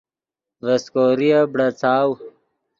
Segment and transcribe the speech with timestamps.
[0.65, 2.11] ڤے سیکوریف بڑاڅاؤ